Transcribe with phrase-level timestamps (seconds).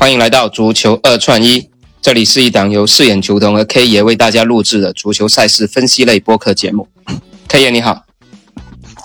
[0.00, 1.68] 欢迎来到足球二串一，
[2.00, 6.88] 这里是一档由饰演球童和 K 爷为大家录制的足球赛事分析类播客节目。
[7.48, 8.06] K 爷你好，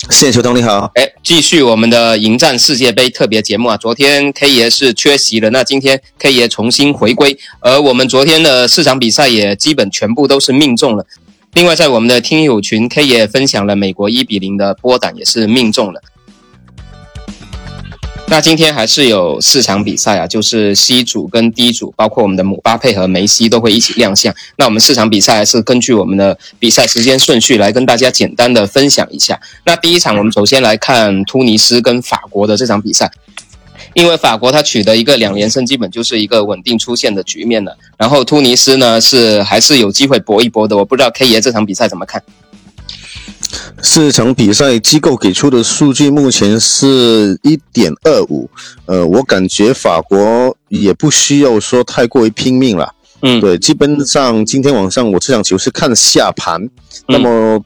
[0.10, 3.76] 饰演球童你好，哎，继续我们的迎战世界杯特别节目啊。
[3.76, 11.06] 昨天 K 爷是缺席了，那今天 K 爷重新回归，而我们昨天的四场比赛也基本全部都是命中了。
[11.56, 16.02] 另外，在我们的听友群，K 爷分享了美国一比零的波胆，也是命中了。
[18.28, 24.34] 那今天还是有四场比赛啊，就是 C 组跟 D 组，包括我们的姆巴佩和梅西都会一起亮相。
[24.58, 29.40] 那我们四场比赛还是根据我们的比赛时间顺序来跟大家简单的分享一下。
[29.64, 33.12] 那第一场，我们首先来看突尼斯跟法国的这场比赛，
[33.94, 37.78] 因为法国他取得一个两连胜，基本就是一个稳定出线的局面了。
[37.96, 40.76] 然后突尼斯呢是还是有机会搏一搏的。
[40.76, 42.22] 我不知道 K 爷这场比赛怎么看？
[43.82, 48.50] 四场比赛机构给出的数据目前是一点二五，
[48.86, 56.68] 呃，我感觉法国也不需要说太过于拼命了，嗯，对，基本上今天晚上我这场球是看下盘，
[57.08, 57.64] 那么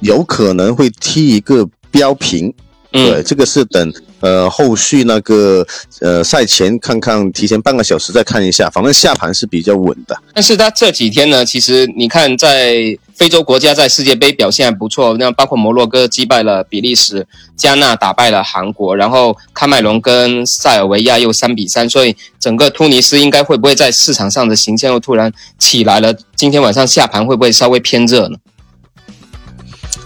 [0.00, 2.52] 有可能会踢一个标平，
[2.90, 3.92] 对，这个是等。
[4.26, 5.64] 呃，后续那个
[6.00, 10.20] 呃赛前看看，提前半个小时再看一下，反正下盘是比较稳的。
[10.34, 17.24] 但是他这几天呢，其实你看，在非洲国家在世界杯表现还不错，那包括摩洛哥击败了比利时，
[17.56, 26.12] 加纳打败了韩国，然后喀麦隆跟塞尔维亚又三比三，所以整个突尼斯应该会不会在市场上的形象又突然起来了？
[26.34, 28.36] 今天晚上下盘会不会稍微偏热呢？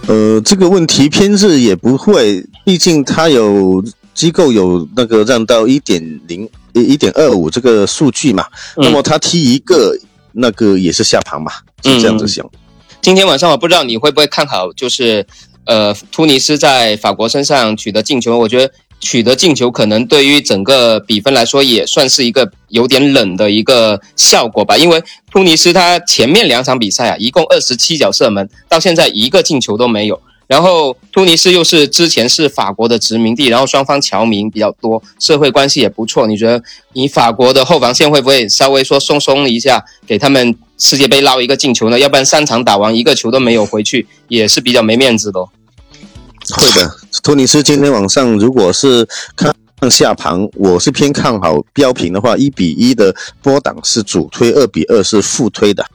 [0.07, 3.83] 呃，这个问题偏热也不会，毕竟它有。
[4.13, 8.45] 机构有那个让到一点零一一点二五这个数据嘛？
[8.77, 9.97] 那么他踢一个
[10.33, 11.51] 那个也是下盘嘛？
[11.83, 12.45] 是这样子想。
[13.01, 15.25] 今天晚上我不知道你会不会看好，就是
[15.65, 18.37] 呃突尼斯在法国身上取得进球。
[18.37, 24.77] 我觉得取得进球可能对于整个比分来说也算是一个有点冷的一个效果吧。
[24.77, 30.21] 因为突尼斯他前面两场比赛啊，一共二十七脚射门，到现在一个进球都没有。
[30.51, 36.27] 然后突尼斯又是之前是法国的殖民地，然后双方侨民比较多，社会关系也不错。
[36.27, 41.97] 你觉得你法国的后防线会不会稍微说松松一下，给他们世界杯捞一个进球呢？
[41.97, 45.39] 要不然三场打完一个球都没有回去，也是比较没面子的。
[46.49, 46.91] 会的，
[47.23, 49.07] 突尼斯今天晚上如果是
[49.37, 49.55] 看
[49.89, 55.85] 下盘，我是偏看好标平的话，一比一的波档是主推，二比二是副推的。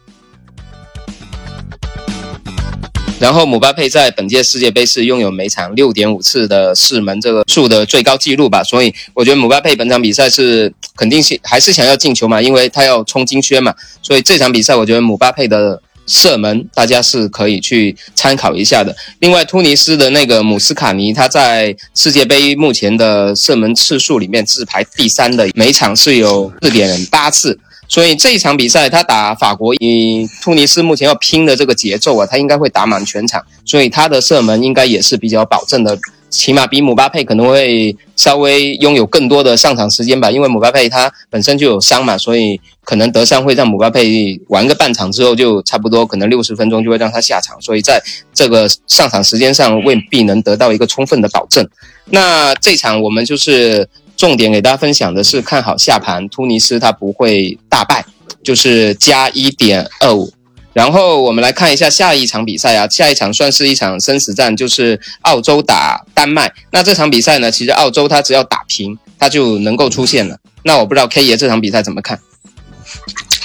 [3.18, 18.94] 然后姆巴佩在本届世界杯是拥有每场六点五次的射门这个数的最高纪录吧，所以我觉得姆巴佩本场比赛是肯定是还是想要进球嘛，因为他要冲金靴嘛，所以这场比赛我觉得姆巴佩的射门大家是可以去参考一下的。
[19.20, 27.58] 另外，突尼斯的那个姆斯卡尼他在世界杯目前的射门次数里面是排第三的，每场是有四点八次。
[27.88, 35.96] 所以这一场比赛，他打法国，以突尼斯目前要拼的这个节奏啊，他应该会打满全场，所以他的射门应该也是比较保证的，
[36.28, 40.30] 起码比姆巴佩可能会稍微拥有更多的上场时间吧。
[40.30, 48.02] 因为姆巴佩他本身就有伤嘛，所以可能德尚会让姆巴佩玩个半场之后，就差不多可能六十分钟就会让他下场，所以在
[48.34, 51.66] 这个上场时间上未必能得到一个充分的保证。
[52.06, 53.88] 那这场我们就是。
[54.16, 58.04] 重点给大家分享的是看好下盘，突尼斯它不会大败，
[58.42, 60.32] 就是加一点二五。
[60.72, 66.52] 然后我们来看一下下一场比赛啊，下一场算是一场生死战，就是澳洲打丹麦。
[66.70, 70.38] 那这场比赛呢，其实澳洲它只要打平，它就能够出线了。
[70.64, 72.18] 那我不知道 K 爷这场比赛怎么看？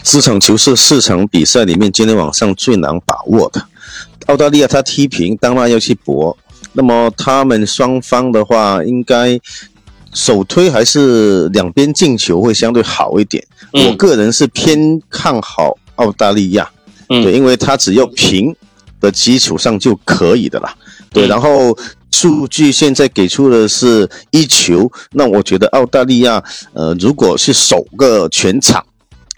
[0.04, 3.66] 这场球是四场比赛里面今天晚上最难把握的。
[4.28, 6.38] 澳大利亚他踢平，丹麦要去搏，
[6.74, 9.40] 那么他们双方的话应该。
[10.14, 13.46] 首推还是两边进球会相对好一点。
[13.72, 16.70] 我个人是偏看好澳大利亚，
[17.08, 18.54] 对，因为他只要平
[19.00, 20.76] 的基础上就可以的啦。
[21.12, 21.78] 对，然后
[22.12, 26.44] 数据现在给出的是一球，那我觉得澳大利亚，
[26.74, 28.86] 呃，如果是首个全场，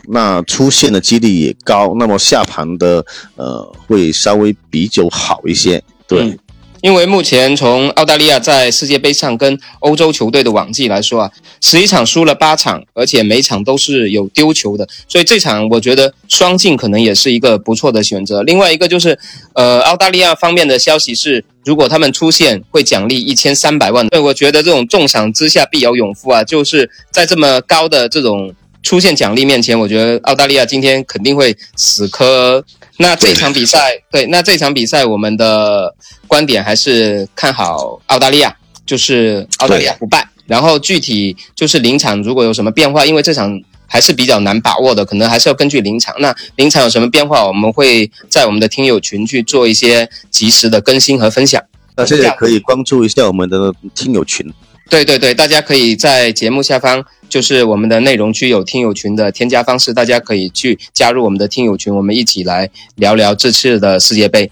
[0.07, 3.05] 那出现的几率也高，那么下盘的
[3.35, 5.83] 呃会稍微比较好一些。
[6.07, 6.37] 对。
[6.83, 11.31] 因为目前从澳大利亚在世界杯上跟欧洲球队的往绩来说啊，
[11.61, 18.43] 十一场输了八场，而且每场都是有丢球的，所以这场我觉得双进可能也是一个不错的选择。
[18.43, 19.17] 另外一个就是，
[19.53, 24.05] 呃，澳大利亚方面的消息是，如果他们出现，会奖励一千三百万。
[24.09, 32.65] 对我觉得这种重赏之下必有勇夫啊，就是在这么高的这种出现奖励面前，我觉得澳大利亚今天肯定会死磕。
[32.97, 35.95] 那这场比赛，对，那这场比赛我们的
[36.27, 38.55] 观点还是看好澳大利亚，
[38.85, 40.27] 就是澳大利亚不败。
[40.45, 43.61] 然后具体就是临场如果有什么变化，因为这场。
[43.85, 46.15] 还是比较难把握的，可能还是要根据临场。
[46.17, 51.61] 那临场有什么变化，我们会在我们的听友群去做一些及时的更新和分享。
[51.95, 54.51] 那现在可以关注一下我们的听友群。
[54.89, 64.51] 对对对，大家可以在节目下方，就是我们的内容区有听友群的添加方式，大家可以去加入我们的听友群，我们一起来聊聊这次的世界杯。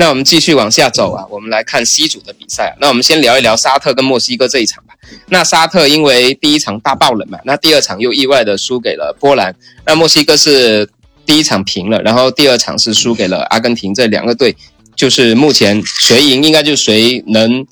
[0.00, 2.76] 那我们继续往下走啊，我们来看 C 组的比赛。
[2.80, 4.94] 那我们先聊一聊沙特跟墨西哥这一场吧。
[5.26, 9.54] 那沙特因为第一场大爆冷嘛，那第二场又意外的输给了波兰。
[9.84, 10.88] 那墨西哥是
[11.26, 13.92] 第一场平了，然后第二场是输给了阿根廷。
[13.92, 14.54] 这两个队
[14.98, 17.64] 就是目前谁赢，应该就谁能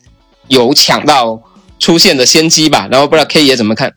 [0.47, 1.43] 有抢到
[1.81, 2.87] 出线的先机吧。
[2.89, 3.93] 然后不知道 K 爷怎么看？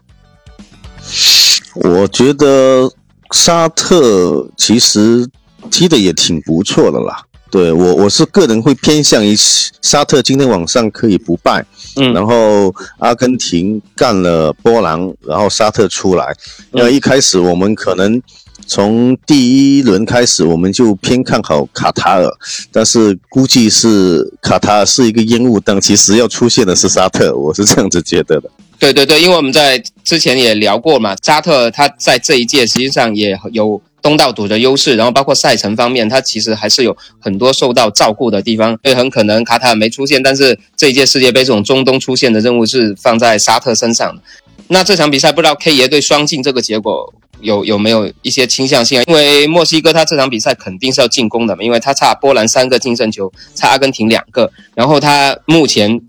[1.76, 2.92] 我觉得
[3.31, 5.30] 沙特其实
[5.70, 7.24] 踢的也挺不错的啦。
[7.52, 9.36] 对我，我是个人会偏向于
[9.81, 11.64] 沙特今天晚上可以不败，
[11.98, 16.36] 嗯，然后阿根廷干了波兰，然后沙特出来。
[16.74, 18.20] 因为一开始我们可能
[18.69, 22.31] 从第一轮开始我们就偏看好卡塔尔，
[22.71, 28.50] 但是估计是卡塔尔是一个烟雾弹，其实要出现的是沙特，我是这样子觉得的。
[28.77, 33.81] 对对对，因为我们在之前也聊过嘛，沙特他在这一届实际上也有。
[34.01, 44.21] 东道主的优势，然后包括赛程方面，它其实还是有很多受到照顾的地方，所以很可能卡塔尔没出现，但是这一届世界杯这种中东出现的任务是放在沙特身上的。
[44.69, 49.04] 那这场比赛不知道 K 爷对双进这个结果有有没有一些倾向性啊？
[49.08, 56.02] 因为墨西哥他这场比赛肯定是要进攻的嘛，因为他差波兰三个净胜球，差阿根廷两个，然后他目前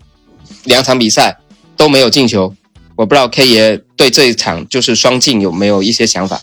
[0.65, 1.37] 两场比赛
[1.75, 2.53] 都没有进球，
[2.95, 6.41] 我不知道 K 爷对这一场就是双进有没有一些想法？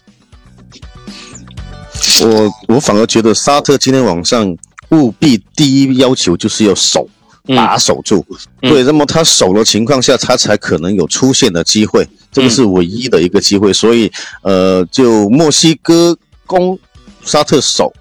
[2.22, 4.56] 我我反而觉得沙特今天晚上
[4.90, 7.08] 务必第一要求就是要守，
[7.46, 8.24] 把守住。
[8.60, 13.72] 对，那么他守的情况下，他才可能有出线的机会，这个是唯一的一个机会。
[13.72, 14.10] 所以，
[14.42, 16.16] 呃，就墨西哥
[16.46, 16.78] 攻，
[17.22, 17.92] 沙特守。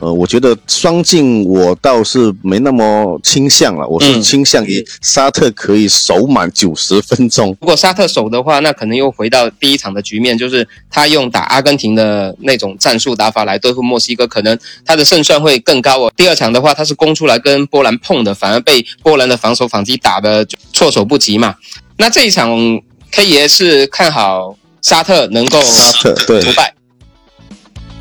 [0.00, 7.56] 呃，我觉得双进我倒是没那么倾向了，我是倾向于沙特可以守满九十分钟。
[7.60, 16.12] 如果沙特守的话，那可能又回到第一场的局面，就是他用打阿根廷的那种战术打法来对付墨西哥，可能他的胜算会更高哦。
[16.16, 21.54] 第二场的话，他是攻出来跟波兰碰的，反而被波兰的防守反击打的措手不及嘛。
[21.98, 22.50] 那这一场
[23.12, 26.74] K 爷是看好沙特能够沙特对不败，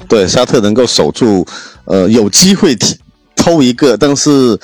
[0.07, 1.45] 对沙特能够守住。
[1.85, 2.77] 呃，有机会
[3.35, 4.57] 偷一个，但是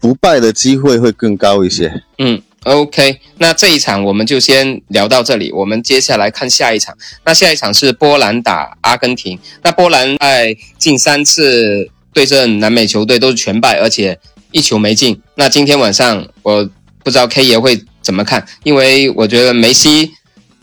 [0.00, 1.92] 不败的机会会更高一些。
[2.18, 5.50] 嗯，OK，那这一场我们就先聊到这里。
[5.50, 6.96] 我们接下来看下一场。
[7.24, 9.36] 那下一场是波兰打阿根廷。
[9.62, 14.16] 那波兰在近三次对阵南美球队都是全败，而且
[14.52, 15.20] 一球没进。
[15.34, 16.68] 那今天晚上我
[17.02, 20.10] 不知道 K 爷会怎么看，因为我觉得梅西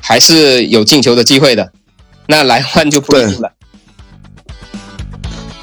[0.01, 1.71] 还是有进球的机会的。
[2.25, 3.51] 那莱万就不一定了。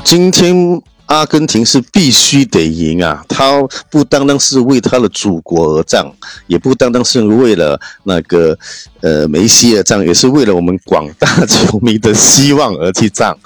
[0.05, 3.25] 今天阿根廷是必须得赢啊！
[3.29, 6.08] 他不单单是为他的祖国而战，
[6.46, 8.56] 也不单单是为了那个
[9.00, 13.37] 呃梅西而战，也是为了我们广大球迷的希望而去战。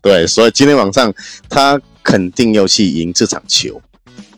[0.00, 1.12] 对，所以今天晚上
[1.48, 3.82] 他肯定要去赢这场球。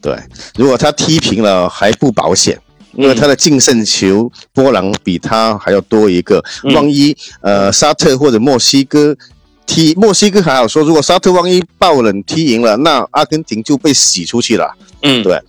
[0.01, 0.19] 对，
[0.57, 2.59] 如果他踢平了还不保险，
[2.95, 6.45] 因为他的净胜球波兰比他还要多一个。
[6.75, 9.17] 万一呃沙特或者墨西哥。
[9.65, 14.77] 踢墨西哥还好说，如果沙特万一爆冷踢赢了，那阿根廷就被洗出去了。
[15.03, 15.41] 嗯，对，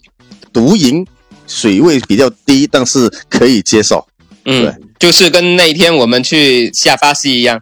[0.54, 1.06] 独赢
[1.48, 4.08] 水位比较低，但是可以接受。
[4.46, 7.60] 嗯，对，就是跟那一天我们去下巴西一样，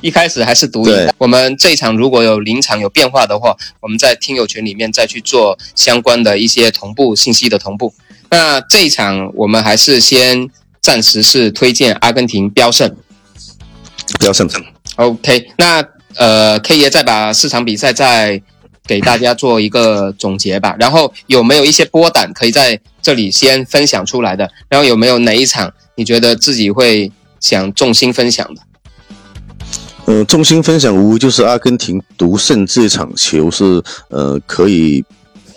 [0.00, 1.12] 一开始还是独赢。
[1.18, 7.92] 我们这场如果有临场有变化的话，我们在听友群里面再去做相关的一些同步信息的同步。
[8.32, 10.48] 那这一场我们还是先
[10.80, 12.90] 暂时是推荐阿根廷标胜，
[14.18, 14.48] 标胜。
[14.96, 15.84] OK，那
[16.16, 18.40] 呃，K 爷再把四场比赛再
[18.86, 20.74] 给大家做一个总结吧。
[20.80, 24.50] 然后有没有一些波胆可以在这里先分享出来的？
[24.70, 28.62] 然后有没有哪一场你觉得自己会想重心分享的？
[30.06, 35.04] 呃，重心分享无就是阿根廷独胜这场球是呃可以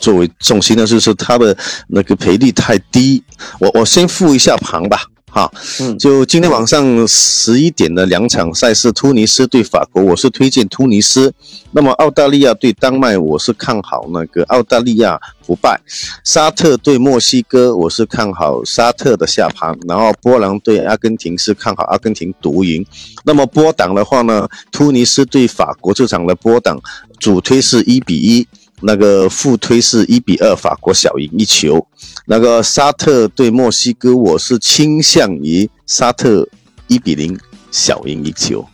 [0.06, 1.58] 作为重心呢，就是它的
[1.88, 3.24] 那个赔率太低。
[3.60, 5.00] 我我先复一下盘吧。
[5.28, 11.34] 哈，嗯，就今天晚上十一点的两场赛事，突尼斯对法国，我是推荐突尼斯。
[11.72, 15.78] 那么澳大利亚对丹麦，我是看好那个澳大利亚不败。
[16.24, 19.78] 沙特对墨西哥，我是看好沙特的下盘。
[19.86, 22.86] 然后波兰对阿根廷是看好阿根廷独赢。
[23.26, 26.80] 那么波档的话呢，突尼斯对法国这场的波档
[27.20, 28.48] 主推是一比一。
[28.82, 31.86] 那个复推是一比二，法国小赢一球。
[32.26, 36.48] 那个沙特对墨西哥，我是倾向于沙特
[36.88, 37.38] 一比零
[37.72, 38.66] 小赢一球。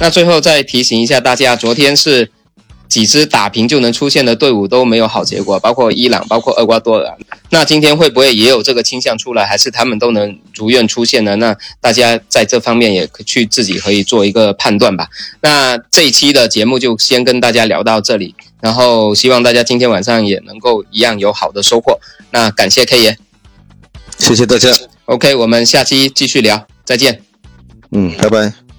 [0.00, 2.30] 那最后再提醒一下大家，昨天是
[2.92, 7.16] 几支打平就能出线的队伍都没有好结果，包括伊朗，包括厄瓜多尔。
[7.48, 11.34] 那今天会不会也有这个倾向出来，还是他们都能如愿出线呢？
[11.36, 15.08] 那大家在这方面也去自己可以做一个判断吧。
[15.40, 21.98] 那这一期的节目就先跟大家聊到这里，然后希望大家今天晚上也能够一样有好的收获。
[22.30, 23.16] 那感谢 K 爷，
[24.18, 24.68] 谢谢大家。
[25.06, 27.22] OK，我们下期继续聊，再见。
[27.90, 28.71] 嗯，拜拜。